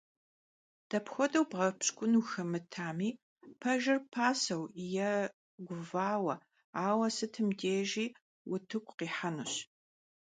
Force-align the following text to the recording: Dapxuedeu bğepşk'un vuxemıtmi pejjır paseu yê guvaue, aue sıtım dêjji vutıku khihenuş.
Dapxuedeu 0.89 1.45
bğepşk'un 1.51 2.13
vuxemıtmi 2.19 3.09
pejjır 3.61 3.97
paseu 4.13 4.63
yê 4.93 5.13
guvaue, 5.67 6.35
aue 6.85 7.09
sıtım 7.15 7.47
dêjji 7.59 8.05
vutıku 8.49 8.93
khihenuş. 8.97 9.53